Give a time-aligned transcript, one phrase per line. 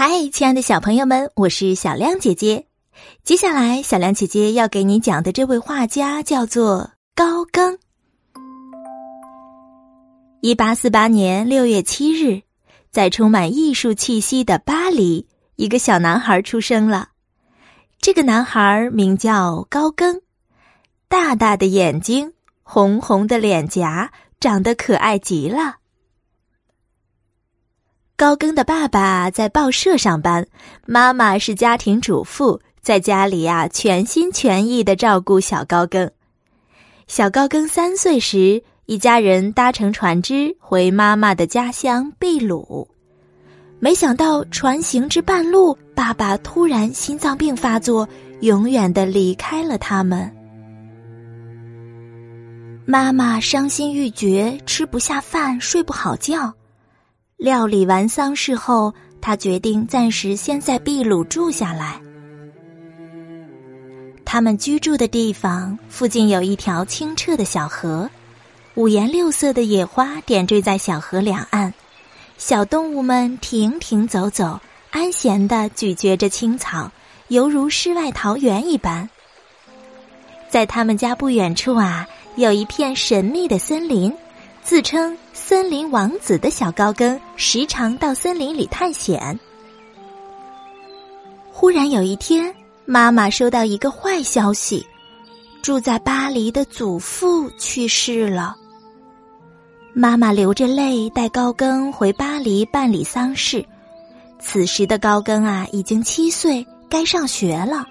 [0.00, 2.66] 嗨，亲爱的小朋友们，我是小亮姐姐。
[3.24, 7.76] 接下来，小亮姐姐要给你讲的这位画家叫做高更。
[10.40, 12.42] 一八四八年六月七日，
[12.92, 15.26] 在充满艺术气息的巴黎，
[15.56, 17.08] 一个小男孩出生了。
[18.00, 20.20] 这个男孩名叫高更，
[21.08, 25.78] 大大的眼睛，红红的脸颊，长得可爱极了。
[28.18, 30.44] 高更的爸爸在报社上班，
[30.86, 36.10] 妈妈是家庭主妇，在家里呀全心全意的照顾小高更。
[37.06, 42.88] 小高更三岁时，一家人搭乘船只回妈妈的家乡秘鲁，
[43.78, 48.08] 没想到船行至半路，爸爸突然心脏病发作，
[48.40, 50.28] 永远的离开了他们。
[52.84, 56.52] 妈妈伤心欲绝，吃不下饭，睡不好觉。
[57.38, 62.00] 料理完丧事后，他决定暂时先在秘鲁住下来。
[64.24, 68.10] 他们居住的地方附近有一条清澈的小河，
[68.74, 71.72] 五颜六色的野花点缀在小河两岸，
[72.38, 74.58] 小动物们停停走走，
[74.90, 76.90] 安闲的咀嚼着青草，
[77.28, 79.08] 犹如世外桃源一般。
[80.48, 82.04] 在他们家不远处啊，
[82.34, 84.12] 有一片神秘的森林。
[84.68, 89.40] 自称森林王子的小高更时常到森林里探险。
[91.50, 94.86] 忽然有一天，妈妈收到一个坏消息：
[95.62, 98.54] 住在巴黎的祖父去世了。
[99.94, 103.64] 妈妈流着泪带高更回巴黎办理丧事。
[104.38, 107.86] 此时的高更啊，已经七岁，该上学了。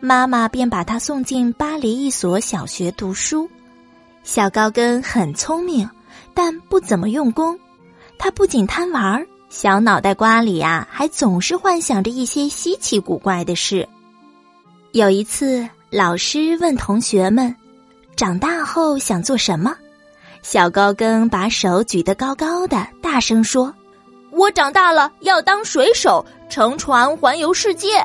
[0.00, 3.48] 妈妈便把他送进巴黎一所小学读书。
[4.24, 5.88] 小高更很聪明，
[6.32, 7.56] 但不怎么用功。
[8.18, 13.86] 他不仅贪玩儿，小脑袋瓜里呀还总是幻想着一些稀奇古怪的事。
[14.92, 17.54] 有一次，老师问同学们
[18.16, 19.76] ：“长大后想做什么？”
[20.42, 23.72] 小高更把手举得高高的，大声说
[24.32, 28.02] ：“我长大了要当水手，乘船环游世界。”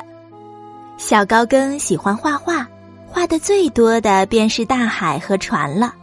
[0.97, 2.67] 小高更喜欢画画，
[3.07, 5.95] 画的最多的便是大海和船了。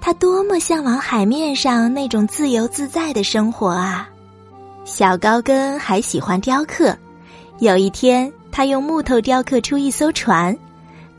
[0.00, 4.08] 他多么向往海面上那种自由自在的生活啊！
[4.84, 6.96] 小高更还喜欢雕刻。
[7.58, 10.56] 有一天，他用木头雕刻出一艘船，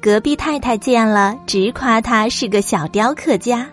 [0.01, 3.67] 隔壁太太见了，直夸他是个小雕刻家。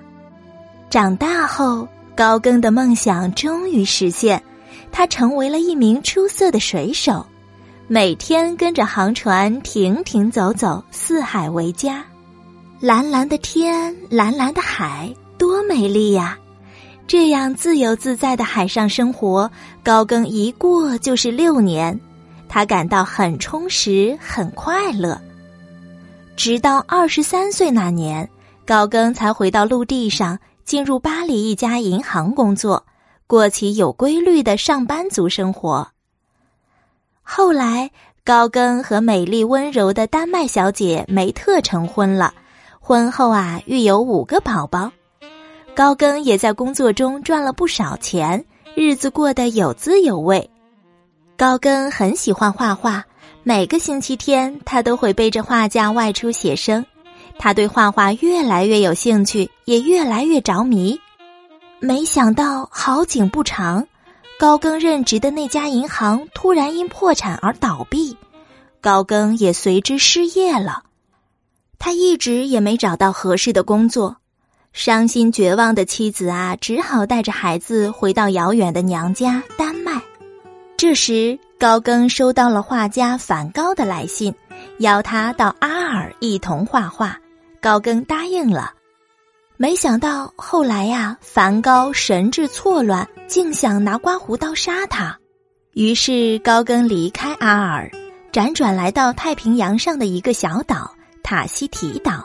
[0.91, 4.43] 长大后，高更的梦想终于实现，
[4.91, 7.25] 他成为了一名出色的水手，
[7.87, 12.05] 每天跟着航船停停走走，四海为家。
[12.79, 16.39] 蓝蓝的天，蓝蓝的海，多美丽呀！
[17.07, 19.51] 这样自由自在的海上生活，
[19.83, 21.99] 高更一过就是六年，
[22.51, 25.19] 他感到很充实，很快乐。
[26.37, 28.29] 直到二十三岁那年，
[28.67, 32.85] 高更才回到陆地上，进入巴黎一家银行工作，
[33.27, 35.89] 过起有规律的上班族生活。
[37.23, 37.91] 后来，
[38.23, 42.35] 高更和美丽温柔的丹麦小姐梅特成婚了。
[42.87, 44.93] 婚后啊，育有五个宝宝，
[45.75, 48.45] 高更也在工作中赚了不少钱，
[48.77, 50.49] 日子过得有滋有味。
[51.37, 53.03] 高更很喜欢画画，
[53.43, 56.87] 每个星期天他都会背着画架外出写生。
[57.41, 60.97] 他对画画越来越有兴趣，也越来越着迷。
[61.81, 63.85] 没想到好景不长，
[64.39, 68.17] 高更任职的那家银行突然因破产而倒闭，
[68.81, 70.85] 高更也随之失业了。
[71.79, 74.17] 他一直也没找到合适的工作，
[74.73, 80.01] 伤心绝望的妻子啊，只好带着孩子回到遥远的娘家丹麦。
[80.77, 84.35] 这时，高更收到了画家梵高的来信，
[84.79, 87.19] 邀他到阿尔一同画画。
[87.61, 88.73] 高更答应了。
[89.57, 95.19] 没想到后来呀，梵高神志错乱，竟想拿刮胡刀杀他。
[95.73, 97.91] 于是，高更离开阿尔，
[98.33, 100.95] 辗转来到太平洋上的一个小岛。
[101.27, 102.25] 塔希提岛，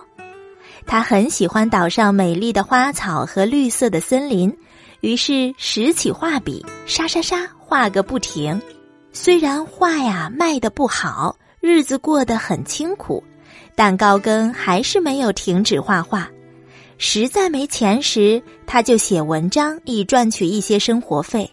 [0.86, 4.56] 他很喜欢岛上美丽的花草和绿色的森林，
[5.00, 8.62] 于是拾起画笔，沙沙沙画个不停。
[9.12, 13.24] 虽然画呀卖的不好，日子过得很清苦，
[13.74, 16.30] 但高更还是没有停止画画。
[17.00, 21.50] 实在没钱时，他就写文章以赚取一些生活费。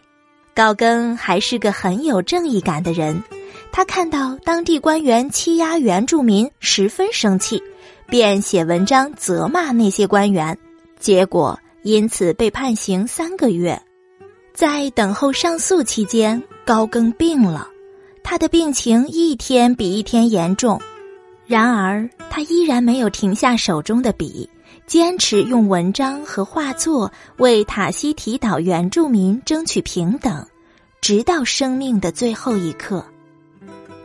[0.54, 3.22] 高更还是个很有正义感的人。
[3.70, 7.62] 他看到当地官员欺压原住民，十分生气，
[8.08, 10.58] 便写文章责骂那些官员，
[10.98, 13.80] 结果因此被判刑三个月。
[14.52, 17.68] 在等候上诉期间，高更病了，
[18.24, 20.80] 他的病情一天比一天严重，
[21.46, 24.50] 然而他依然没有停下手中的笔，
[24.86, 30.44] 坚持用文章和画作为塔希提岛原住民争取平等，
[31.00, 33.04] 直到生命的最后一刻。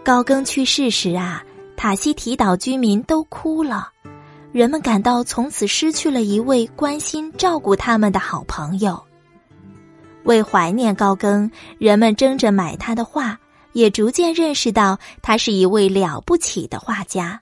[0.03, 1.41] 高更去世时啊，
[1.77, 3.87] 塔西提岛居民都哭了，
[4.51, 9.01] 人们感到从此失去了一位关心照顾他们的好朋友。
[10.25, 13.39] 为怀念高更，人们争着买他的画，
[13.71, 17.39] 也逐渐认识到他是一位了不起的画家。